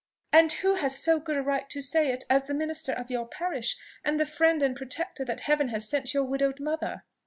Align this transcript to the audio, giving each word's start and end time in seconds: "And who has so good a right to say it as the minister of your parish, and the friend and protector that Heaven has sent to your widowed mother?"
"And 0.33 0.51
who 0.51 0.77
has 0.77 0.97
so 0.97 1.19
good 1.19 1.37
a 1.37 1.43
right 1.43 1.69
to 1.69 1.79
say 1.83 2.09
it 2.11 2.23
as 2.27 2.45
the 2.45 2.55
minister 2.55 2.91
of 2.91 3.11
your 3.11 3.27
parish, 3.27 3.77
and 4.03 4.19
the 4.19 4.25
friend 4.25 4.63
and 4.63 4.75
protector 4.75 5.23
that 5.25 5.41
Heaven 5.41 5.67
has 5.67 5.87
sent 5.87 6.07
to 6.07 6.13
your 6.17 6.23
widowed 6.25 6.59
mother?" 6.59 7.03